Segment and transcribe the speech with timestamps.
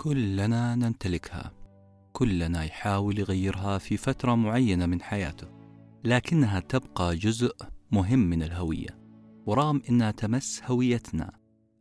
[0.00, 1.52] كلنا نمتلكها.
[2.12, 5.48] كلنا يحاول يغيرها في فترة معينة من حياته
[6.04, 7.56] لكنها تبقى جزء
[7.92, 8.98] مهم من الهوية.
[9.46, 11.32] ورغم أنها تمس هويتنا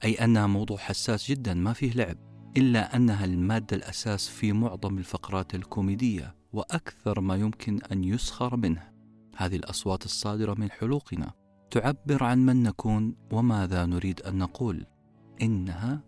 [0.03, 2.17] أي أنها موضوع حساس جدا ما فيه لعب
[2.57, 8.91] إلا أنها المادة الأساس في معظم الفقرات الكوميدية وأكثر ما يمكن أن يسخر منه.
[9.37, 11.33] هذه الأصوات الصادرة من حلوقنا
[11.71, 14.85] تعبر عن من نكون وماذا نريد أن نقول.
[15.41, 16.03] إنها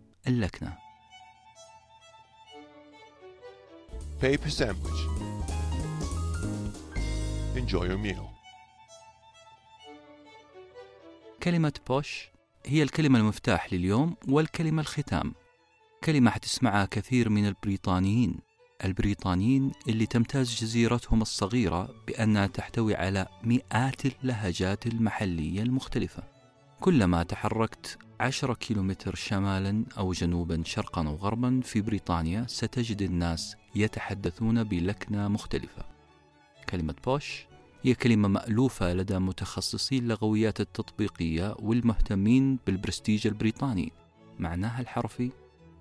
[4.22, 5.00] Paper sandwich.
[7.56, 8.28] Enjoy your meal.
[11.42, 12.28] كلمة بوش
[12.66, 15.34] هي الكلمة المفتاح لليوم والكلمة الختام
[16.04, 18.34] كلمة حتسمعها كثير من البريطانيين
[18.84, 26.22] البريطانيين اللي تمتاز جزيرتهم الصغيرة بأنها تحتوي على مئات اللهجات المحلية المختلفة
[26.80, 34.64] كلما تحركت عشرة كيلومتر شمالا أو جنوبا شرقا أو غربا في بريطانيا ستجد الناس يتحدثون
[34.64, 35.84] بلكنة مختلفة.
[36.68, 37.46] كلمة بوش
[37.82, 43.92] هي كلمة مألوفة لدى متخصصي اللغويات التطبيقية والمهتمين بالبرستيج البريطاني.
[44.38, 45.30] معناها الحرفي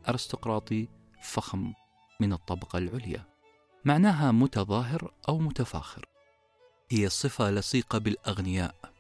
[0.10, 0.88] أرستقراطي
[1.24, 1.74] فخم
[2.20, 3.26] من الطبقة العليا.
[3.86, 6.06] معناها متظاهر أو متفاخر.
[6.90, 8.91] هي صفة لصيقة بالأغنياء.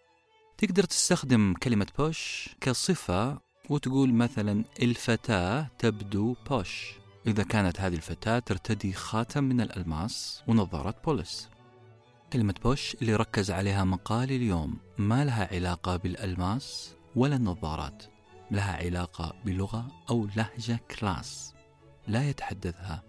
[0.61, 6.91] تقدر تستخدم كلمة posh كصفة وتقول مثلا الفتاة تبدو posh.
[7.27, 11.49] إذا كانت هذه الفتاة ترتدي خاتم من الألماس ونظارة بوليس.
[12.33, 18.03] كلمة posh اللي ركز عليها مقال اليوم ما لها علاقة بالألماس ولا النظارات
[18.51, 21.53] لها علاقة بلغة أو لهجة class.
[22.07, 23.03] لا يتحدثها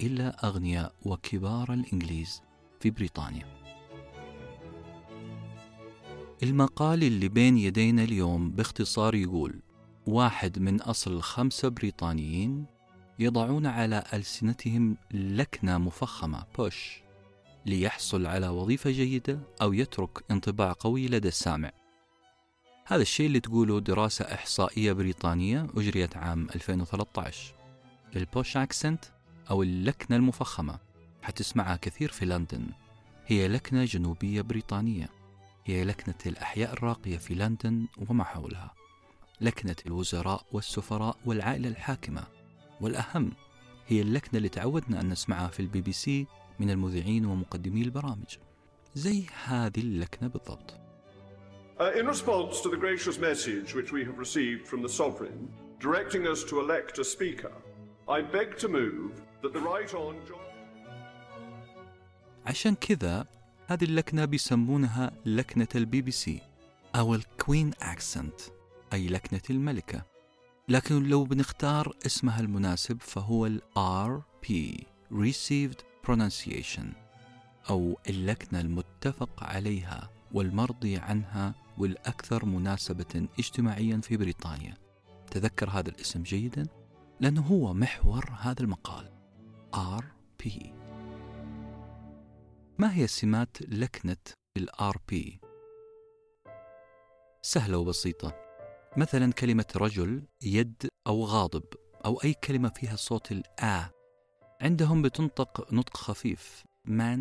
[0.00, 2.42] إلا أغنياء وكبار الإنجليز
[2.80, 3.55] في بريطانيا.
[6.42, 9.60] المقال اللي بين يدينا اليوم باختصار يقول
[10.06, 12.66] واحد من أصل خمسة بريطانيين
[13.18, 17.02] يضعون على ألسنتهم لكنة مفخمة بوش
[17.66, 21.72] ليحصل على وظيفة جيدة أو يترك انطباع قوي لدى السامع.
[22.86, 27.54] هذا الشيء اللي تقوله دراسة إحصائية بريطانية أجريت عام 2013
[28.16, 29.04] ال posh accent
[29.50, 30.78] أو اللكنة المفخمة
[31.22, 32.66] حتسمعها كثير في لندن
[33.26, 35.15] هي لكنة جنوبية بريطانية.
[35.68, 38.74] هي لكنة الأحياء الراقية في لندن وما حولها
[39.40, 42.24] لكنة الوزراء والسفراء والعائلة الحاكمة
[42.80, 43.32] والأهم
[43.86, 46.26] هي اللكنة اللي تعودنا أن نسمعها في البي بي سي
[46.60, 48.36] من المذيعين ومقدمي البرامج
[48.94, 50.74] زي هذه اللكنة بالضبط
[51.78, 55.38] Uh, in response to the gracious message which we have received from the Sovereign,
[55.78, 57.52] directing us to elect a Speaker,
[58.08, 59.10] I beg to move
[59.42, 59.86] that the Right.
[59.86, 60.16] John.
[62.46, 63.26] عشان كذا
[63.68, 66.40] هذه اللكنة بيسمونها لكنة البي بي سي
[66.94, 68.40] أو ال Queen accent
[68.92, 70.02] أي لكنة الملكة.
[70.68, 74.52] لكن لو بنختار اسمها المناسب فهو ال RP
[75.12, 76.86] Received Pronunciation
[77.70, 84.74] أو اللكنة المتفق عليها والمرضي عنها والأكثر مناسبة اجتماعيا في بريطانيا.
[85.30, 86.66] تذكر هذا الاسم جيدا؟
[87.20, 89.10] لأنه هو محور هذا المقال
[89.74, 90.48] RP
[92.78, 94.16] ما هي سمات لكنة
[94.56, 95.14] ال RP؟
[97.42, 98.34] سهلة وبسيطة.
[98.96, 101.64] مثلا كلمة رجل يد أو غاضب
[102.04, 103.90] أو أي كلمة فيها صوت الآ
[104.60, 106.64] عندهم بتنطق نطق خفيف.
[106.88, 107.20] man,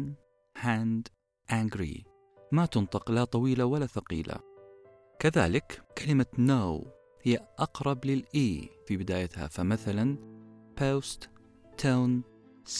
[0.63, 1.03] hand,
[1.51, 2.03] angry.
[2.51, 4.39] ما تنطق لا طويلة ولا ثقيلة.
[5.19, 6.87] كذلك كلمة no
[7.22, 10.17] هي أقرب للإي في بدايتها فمثلا
[10.79, 11.27] post,
[11.81, 12.22] tone,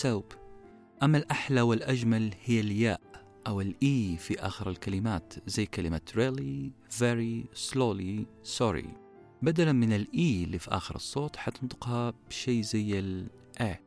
[0.02, 0.45] soap.
[1.04, 3.02] أما الأحلى والأجمل هي الياء
[3.48, 8.26] أو الإي في آخر الكلمات زي كلمة really, very, slowly,
[8.60, 8.88] sorry.
[9.42, 13.80] بدلا من الإي اللي في آخر الصوت حتنطقها بشيء زي الأ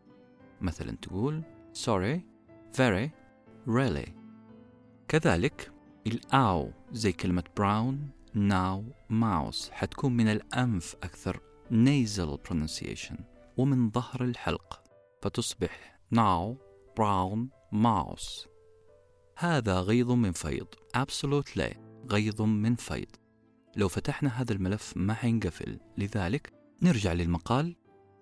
[0.61, 1.43] مثلا تقول
[1.75, 2.21] sorry,
[2.77, 3.11] very,
[3.67, 4.11] really.
[5.09, 5.73] كذلك
[6.07, 11.41] الآو زي كلمة brown, now, mouse حتكون من الأنف أكثر
[11.71, 13.21] nasal pronunciation
[13.57, 14.83] ومن ظهر الحلق
[15.23, 16.68] فتصبح now,
[16.99, 17.39] brown,
[17.73, 18.49] mouse.
[19.37, 20.67] هذا غيض من فيض.
[20.97, 21.77] Absolutely
[22.11, 23.07] غيض من فيض.
[23.77, 25.81] لو فتحنا هذا الملف ما حينقفل.
[25.99, 26.53] لذلك
[26.83, 27.77] نرجع للمقال.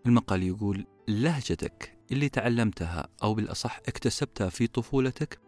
[0.06, 5.40] المقال يقول لهجتك اللي تعلمتها أو بالأصح اكتسبتها في طفولتك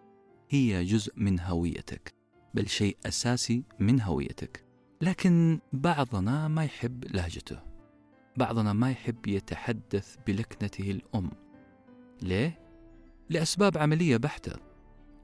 [0.50, 2.14] هي جزء من هويتك
[2.54, 4.64] بل شيء أساسي من هويتك.
[5.00, 7.60] لكن بعضنا ما يحب لهجته.
[8.36, 11.30] بعضنا ما يحب يتحدث بلكنته الأم.
[12.22, 12.67] ليه؟
[13.30, 14.52] لأسباب عملية بحتة.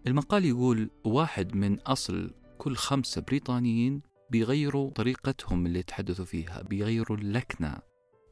[0.06, 7.78] المقال يقول واحد من أصل كل خمسة بريطانيين بيغيروا طريقتهم اللي يتحدثوا فيها بيغيروا اللكنة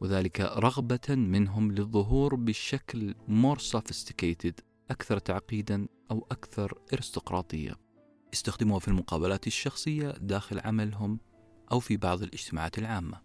[0.00, 4.54] وذلك رغبة منهم للظهور بشكل more sophisticated
[4.90, 7.76] أكثر تعقيدا أو أكثر ارستقراطية
[8.32, 11.20] يستخدموها في المقابلات الشخصية داخل عملهم
[11.72, 13.20] أو في بعض الاجتماعات العامة.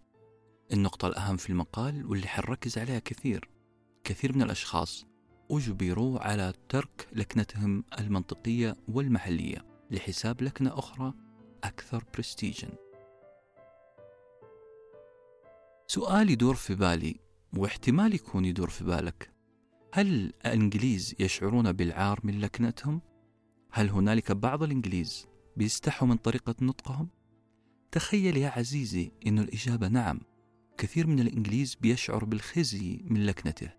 [0.72, 3.50] النقطة الأهم في المقال واللي حنركز عليها كثير
[4.04, 5.06] كثير من الأشخاص
[5.50, 11.14] أجبروا على ترك لكنتهم المنطقية والمحلية لحساب لكنة أخرى
[11.64, 12.68] أكثر برستيجا
[15.86, 17.16] سؤال يدور في بالي
[17.56, 19.30] واحتمال يكون يدور في بالك
[19.92, 23.00] هل الإنجليز يشعرون بالعار من لكنتهم؟
[23.70, 27.08] هل هنالك بعض الإنجليز بيستحوا من طريقة نطقهم؟
[27.92, 30.20] تخيل يا عزيزي أن الإجابة نعم
[30.78, 33.77] كثير من الإنجليز بيشعر بالخزي من لكنته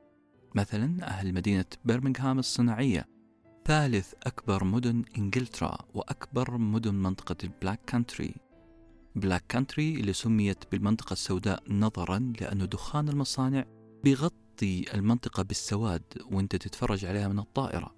[0.55, 3.07] مثلا أهل مدينة برمنغهام الصناعية.
[3.65, 8.35] ثالث أكبر مدن إنجلترا وأكبر مدن منطقة البلاك كانتري.
[9.15, 13.65] بلاك كانتري اللي سميت بالمنطقة السوداء نظرا لأن دخان المصانع
[14.03, 17.95] بيغطي المنطقة بالسواد وأنت تتفرج عليها من الطائرة.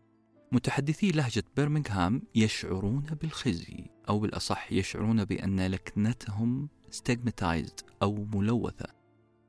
[0.52, 8.88] متحدثي لهجة برمنغهام يشعرون بالخزي أو بالأصح يشعرون بأن لكنتهم stigmatized أو ملوثة.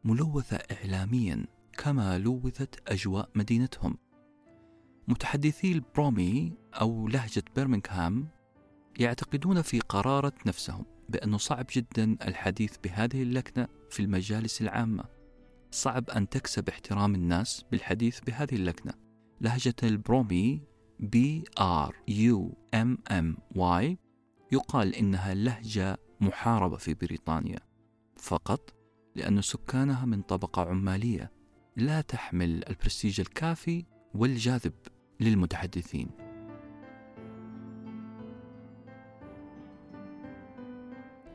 [0.05, 1.47] ملوثة إعلاميا.
[1.79, 3.99] كما لوثت أجواء مدينتهم.
[5.09, 8.29] متحدثي ال Brummie أو لهجة برمنغهام
[8.99, 15.05] يعتقدون في قرارة نفسهم بأنه صعب جدا الحديث بهذه اللكنة في المجالس العامة.
[15.71, 18.93] صعب أن تكسب احترام الناس بالحديث بهذه اللكنة.
[19.41, 20.63] لهجة ال Brummie
[21.01, 23.99] B R U M M Y
[24.53, 27.59] يقال إنها لهجة محاربة في بريطانيا.
[28.17, 28.75] فقط
[29.15, 31.33] لأن سكانها من طبقة عمالية
[31.77, 33.85] لا تحمل البرستيج الكافي
[34.15, 34.73] والجاذب
[35.21, 36.11] للمتحدثين.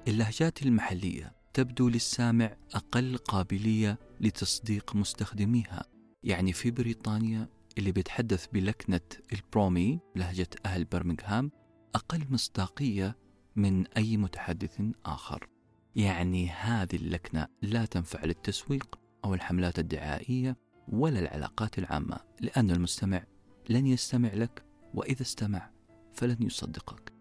[0.07, 5.85] اللهجات المحلية تبدو للسامع أقل قابلية لتصديق مستخدميها.
[6.23, 9.01] يعني في بريطانيا اللي بيتحدث بلكنة
[9.33, 11.51] البرومي لهجة أهل برمنغهام
[11.95, 13.17] أقل مصداقية
[13.55, 15.49] من أي متحدث آخر.
[15.95, 19.06] يعني هذه اللكنة لا تنفع للتسويق.
[19.25, 23.23] أو الحملات الدعائية ولا العلاقات العامة لأن المستمع
[23.69, 25.69] لن يستمع لك وإذا استمع
[26.13, 27.13] فلن يصدقك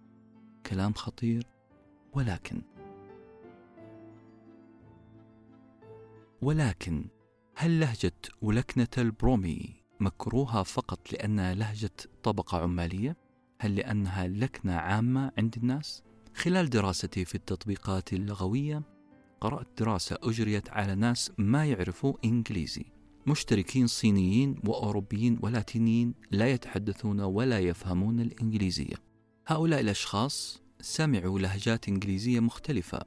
[0.66, 1.46] كلام خطير
[2.12, 2.62] ولكن
[6.42, 7.04] ولكن
[7.56, 8.12] هل لهجة
[8.42, 11.90] ولكنة البرومي مكروهة فقط لأنها لهجة
[12.22, 13.16] طبقة عمالية؟
[13.60, 16.02] هل لأنها لكنة عامة عند الناس؟
[16.34, 18.82] خلال دراستي في التطبيقات اللغوية
[19.40, 22.84] قرأت دراسة أجريت على ناس ما يعرفوا إنجليزي.
[23.26, 28.94] مشتركين صينيين وأوروبيين ولاتينيين لا يتحدثون ولا يفهمون الإنجليزية.
[29.46, 33.00] هؤلاء الأشخاص سمعوا لهجات إنجليزية مختلفة.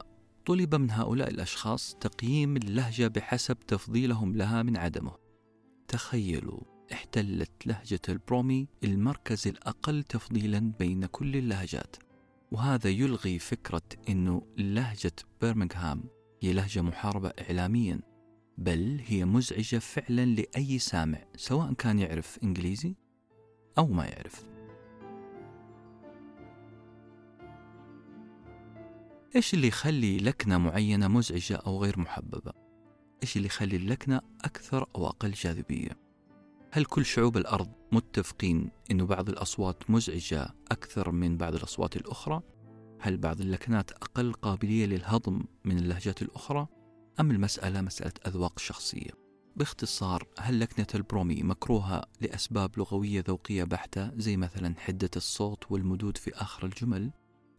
[0.46, 5.12] طلب من هؤلاء الأشخاص تقييم اللهجة بحسب تفضيلهم لها من عدمه.
[5.88, 6.60] تخيلوا
[6.92, 11.96] احتلت لهجة البرومي المركز الأقل تفضيلا بين كل اللهجات.
[12.52, 15.12] وهذا يلغي فكرة أنه لهجة
[15.42, 16.04] برمنغهام
[16.40, 18.00] هي لهجة محاربة إعلاميا
[18.58, 22.94] بل هي مزعجة فعلا لأي سامع سواء كان يعرف إنجليزي
[23.78, 24.44] أو ما يعرف
[29.36, 32.52] إيش اللي يخلي لكنة معينة مزعجة أو غير محببة؟
[33.22, 35.90] إيش اللي يخلي اللكنة أكثر أو أقل جاذبية؟
[36.72, 42.42] هل كل شعوب الأرض متفقين أن بعض الأصوات مزعجة أكثر من بعض الأصوات الأخرى؟
[43.02, 46.66] هل بعض اللكنات أقل قابلية للهضم من اللهجات الأخرى؟
[47.20, 49.10] أم المسألة مسألة أذواق شخصية؟
[49.56, 56.34] باختصار هل لكنة البرومي مكروهة لأسباب لغوية ذوقية بحتة زي مثلا حدة الصوت والمدود في
[56.34, 57.10] آخر الجمل؟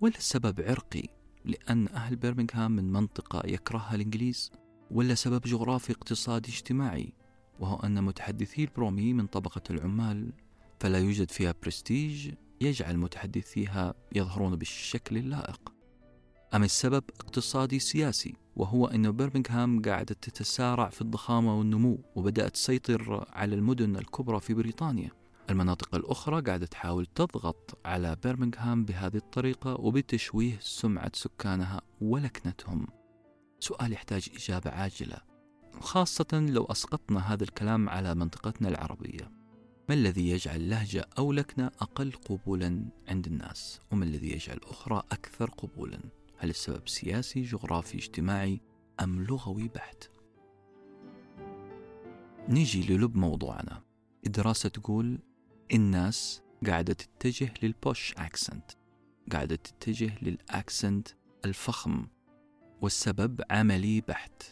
[0.02, 1.04] ولا السبب عرقي
[1.46, 4.52] لأن أهل برمنغهام من منطقة يكرهها الإنجليز؟
[4.92, 7.14] ولا سبب جغرافي اقتصادي اجتماعي
[7.60, 10.34] وهو أن متحدثي البرومي من طبقة العمال
[10.80, 15.74] فلا يوجد فيها برستيج يجعل متحدثيها يظهرون بالشكل اللائق.
[16.54, 23.56] أم السبب اقتصادي سياسي وهو أن برمنغهام قاعدة تتسارع في الضخامة والنمو وبدأت تسيطر على
[23.56, 25.12] المدن الكبرى في بريطانيا.
[25.50, 32.88] المناطق الأخرى قاعدة تحاول تضغط على برمنغهام بهذه الطريقة وبتشويه سمعة سكانها ولكنتهم.
[33.60, 35.18] سؤال يحتاج إجابة عاجلة
[35.80, 39.41] خاصة لو أسقطنا هذا الكلام على منطقتنا العربية.
[39.90, 45.50] ما الذي يجعل لهجة أو لكنة أقل قبولا عند الناس؟ وما الذي يجعل أخرى أكثر
[45.50, 46.00] قبولا؟
[46.38, 48.62] هل السبب سياسي جغرافي اجتماعي
[49.00, 50.10] أم لغوي بحت؟
[52.50, 53.82] نيجي للب موضوعنا.
[54.26, 55.20] الدراسة تقول
[55.74, 58.72] الناس قاعدة تتجه للبوش أكسنت.
[59.32, 61.08] قاعدة تتجه للأكسنت
[61.46, 62.08] الفخم
[62.82, 64.44] والسبب عملي بحت.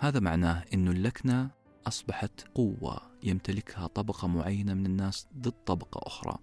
[0.00, 1.50] هذا معناه أن اللكنة
[1.86, 3.15] أصبحت قوة.
[3.26, 6.38] يمتلكها طبقة معينة من الناس ضد طبقة أخرى.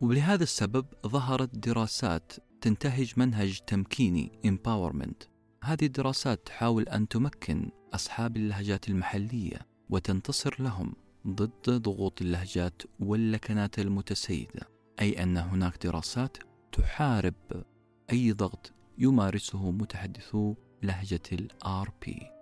[0.00, 5.26] ولهذا السبب ظهرت دراسات تنتهج منهج تمكيني empowerment.
[5.64, 10.94] هذه الدراسات تحاول أن تمكن أصحاب اللهجات المحلية وتنتصر لهم
[11.26, 14.68] ضد ضغوط اللهجات واللكنات المتسيدة
[15.00, 16.36] أي أن هناك دراسات
[16.72, 17.64] تحارب
[18.12, 22.33] أي ضغط يمارسه متحدثو لهجة ال RP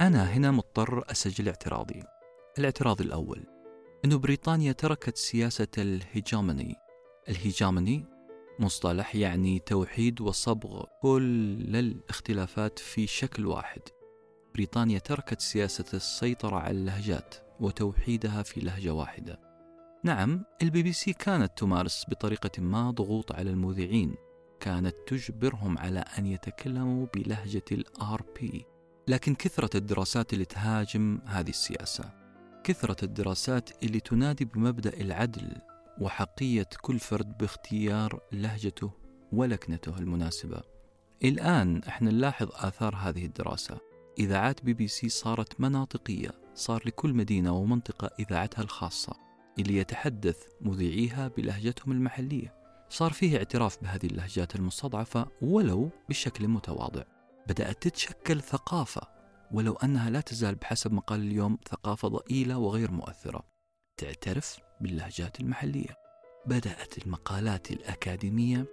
[0.00, 2.02] أنا هنا مضطر أسجل اعتراضي.
[2.58, 3.44] الاعتراض الأول
[4.04, 6.74] أن بريطانيا تركت سياسة ال hegemony.
[7.28, 8.04] ال hegemony
[8.58, 13.80] مصطلح يعني توحيد وصبغ كل الاختلافات في شكل واحد.
[14.54, 19.40] بريطانيا تركت سياسة السيطرة على اللهجات وتوحيدها في لهجة واحدة.
[20.04, 24.14] نعم البي بي سي كانت تمارس بطريقة ما ضغوط على المذيعين.
[24.60, 28.69] كانت تجبرهم على أن يتكلموا بلهجة ال RP.
[29.10, 32.04] لكن كثرت الدراسات اللي تهاجم هذه السياسة.
[32.64, 35.56] كثرة الدراسات اللي تنادي بمبدأ العدل
[36.00, 38.90] وأحقية كل فرد باختيار لهجته
[39.32, 40.62] ولكنته المناسبة.
[41.24, 43.78] الآن إحنا نلاحظ آثار هذه الدراسة.
[44.18, 49.12] إذاعات بي بي سي صارت مناطقية صار لكل مدينة ومنطقة إذاعتها الخاصة
[49.58, 52.54] اللي يتحدث مذيعيها بلهجتهم المحلية.
[52.88, 57.19] صار فيه اعتراف بهذه اللهجات المستضعفة ولو بشكل متواضع.
[57.48, 59.20] بدأت تتشكل ثقافة
[59.52, 63.42] ولو أنها لا تزال بحسب مقال اليوم ثقافة ضئيلة وغير مؤثرة.
[63.96, 65.96] تعترف باللهجات المحلية.
[66.46, 68.66] بدأت المقالات الأكاديمية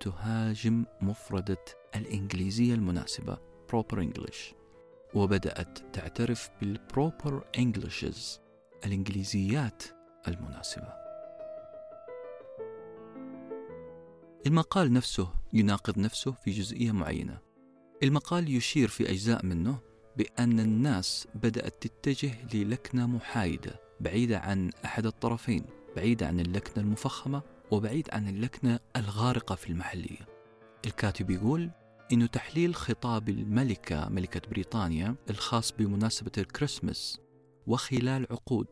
[0.00, 1.64] تهاجم مفردة
[1.96, 3.38] الإنجليزية المناسبة
[3.72, 4.54] proper English.
[5.14, 8.40] وبدأت تعترف بالproper Englishes
[8.84, 9.82] الإنجليزيات
[10.28, 10.94] المناسبة.
[14.46, 17.38] المقال نفسه يناقض نفسه في جزئية معينة.
[18.02, 19.78] المقال يشير في أجزاء منه
[20.16, 25.64] بأن الناس بدأت تتجه للكنة محايدة بعيدة عن أحد الطرفين
[25.96, 30.28] بعيدة عن اللكنة المفخمة وبعيد عن اللكنة الغارقة في المحلية.
[30.86, 31.70] الكاتب يقول
[32.12, 37.20] إنه تحليل خطاب الملكة ملكة بريطانيا الخاص بمناسبة الكريسماس
[37.66, 38.66] وخلال عقود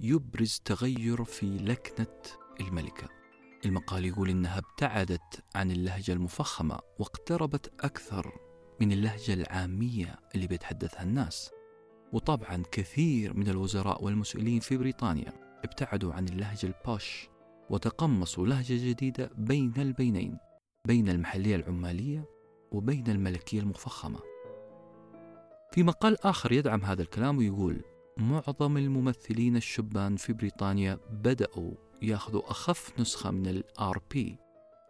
[0.00, 2.16] يبرز تغير في لكنة
[2.60, 3.08] الملكة.
[3.64, 8.47] المقال يقول إنها ابتعدت عن اللهجة المفخمة واقتربت أكثر
[8.80, 11.50] من اللهجة العامية اللي بيتحدثها الناس.
[12.12, 15.32] وطبعا كثير من الوزراء والمسؤولين في بريطانيا
[15.64, 17.28] ابتعدوا عن اللهجة البوش
[17.70, 20.38] وتقمصوا لهجة جديدة بين البينين
[20.86, 22.24] بين المحلية العمالية
[22.72, 24.18] وبين الملكية المفخمة.
[25.72, 27.82] في مقال آخر يدعم هذا الكلام ويقول
[28.16, 34.18] معظم الممثلين الشبان في بريطانيا بدأوا يأخذوا أخف نسخة من ال RP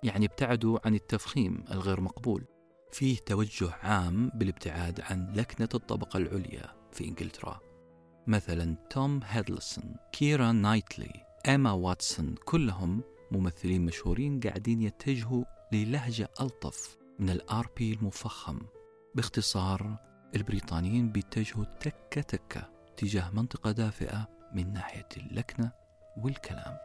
[0.03, 2.45] يعني ابتعدوا عن التفخيم الغير مقبول.
[2.93, 7.61] فيه توجه عام بالابتعاد عن لكنة الطبقة العليا في إنجلترا.
[8.27, 11.13] مثلا توم هيدلستون كيرا نايتلي
[11.49, 13.03] إيما واتسون كلهم
[13.33, 18.59] ممثلين مشهورين قاعدين يتجهوا للهجة ألطف من ال RP المفخم.
[19.15, 19.97] باختصار
[20.37, 25.73] البريطانيين بيتجهوا تكة تكة تجاه منطقة دافئة من ناحية اللكنة
[26.17, 26.77] والكلام.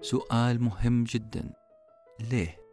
[0.00, 1.52] سؤال مهم جدا.
[2.20, 2.67] ليه؟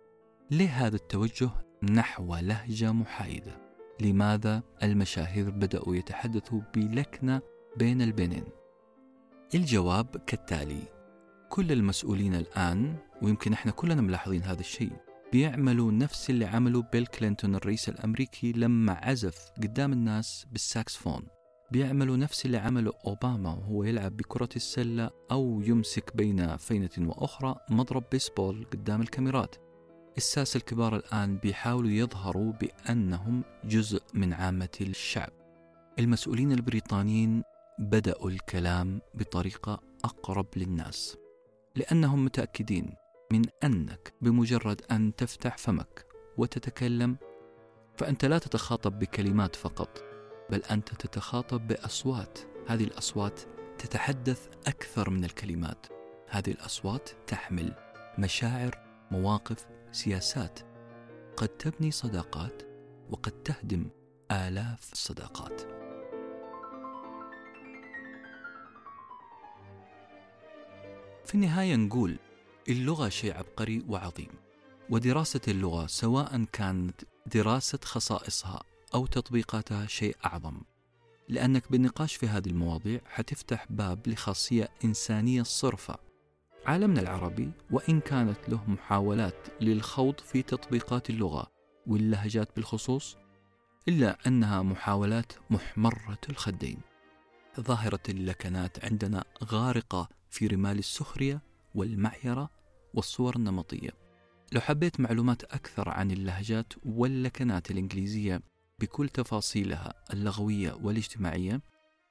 [0.52, 1.50] ليه هذا التوجه
[1.84, 3.62] نحو لهجة محايدة؟
[4.02, 7.42] لماذا المشاهير بدأوا يتحدثوا بلكنة
[7.78, 8.44] بين البنين؟
[9.56, 10.82] الجواب كالتالي
[11.50, 14.92] كل المسؤولين الآن ويمكن إحنا كلنا ملاحظين هذا الشيء
[15.32, 21.28] بيعملوا نفس اللي عمله بيل كلينتون الرئيس الأمريكي لما عزف قدام الناس بالساكسفون
[21.72, 28.04] بيعملوا نفس اللي عمله أوباما وهو يلعب بكرة السلة أو يمسك بين فينة وأخرى مضرب
[28.12, 29.65] بيسبول قدام الكاميرات
[30.18, 35.30] الساسة الكبار الآن بيحاولوا يظهروا بأنهم جزء من عامة الشعب.
[36.00, 37.44] المسؤولين البريطانيين
[37.80, 41.18] بدأوا الكلام بطريقة أقرب للناس
[41.76, 42.94] لأنهم متأكدين
[43.32, 46.06] من أنك بمجرد أن تفتح فمك
[46.38, 47.18] وتتكلم
[47.98, 50.04] فأنت لا تتخاطب بكلمات فقط
[50.50, 52.40] بل أنت تتخاطب بأصوات.
[52.68, 53.40] هذه الأصوات
[53.78, 55.88] تتحدث أكثر من الكلمات.
[56.30, 57.74] هذه الأصوات تحمل
[58.18, 58.80] مشاعر
[59.12, 60.60] مواقف سياسات.
[61.38, 62.64] قد تبني صداقات
[63.10, 63.90] وقد تهدم
[64.32, 65.62] آلاف الصداقات.
[71.26, 72.20] في النهاية نقول
[72.70, 74.30] اللغة شيء عبقري وعظيم
[74.90, 80.62] ودراسة اللغة سواء كانت دراسة خصائصها أو تطبيقاتها شيء أعظم
[81.30, 86.05] لأنك بالنقاش في هذه المواضيع حتفتح باب لخاصية إنسانية صرفة
[86.66, 91.52] عالمنا العربي وإن كانت له محاولات للخوض في تطبيقات اللغة
[91.88, 93.18] واللهجات بالخصوص
[93.88, 96.78] إلا أنها محاولات محمرة الخدين.
[97.60, 101.42] ظاهرة اللكنات عندنا غارقة في رمال السخرية
[101.76, 102.50] والمعايرة
[102.94, 103.90] والصور النمطية.
[104.52, 108.42] لو حبيت معلومات أكثر عن اللهجات واللكنات الإنجليزية
[108.80, 111.62] بكل تفاصيلها اللغوية والاجتماعية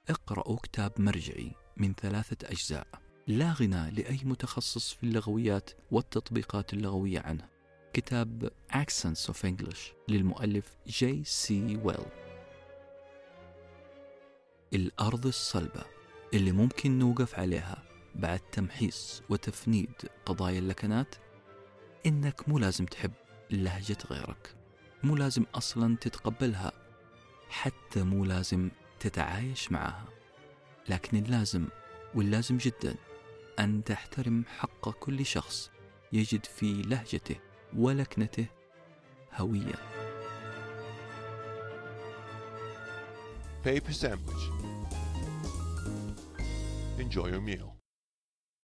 [0.08, 3.03] اقرأوا كتاب مرجعي من ثلاثة أجزاء.
[3.26, 7.48] لا غنى لأي متخصص في اللغويات والتطبيقات اللغوية عنه.
[7.92, 9.78] كتاب Accents of English
[10.08, 12.06] للمؤلف جي سي ويلز
[14.74, 15.84] الأرض الصلبة
[16.34, 17.82] اللي ممكن نوقف عليها
[18.14, 19.92] بعد تمحيص وتفنيد
[20.26, 21.14] قضايا اللكنات؟
[22.06, 23.12] إنك مو لازم تحب
[23.50, 24.56] لهجة غيرك.
[25.02, 26.72] مو لازم أصلا تتقبلها.
[27.48, 30.04] حتى مو لازم تتعايش معها.
[30.88, 31.66] لكن اللازم
[32.14, 32.96] واللازم جدا.
[33.58, 35.70] أن تحترم حق كل شخص
[36.12, 37.36] يجد في لهجته
[37.76, 38.46] ولكنته
[39.34, 39.74] هوية
[43.64, 44.44] Paper sandwich.
[46.98, 47.73] Enjoy your meal.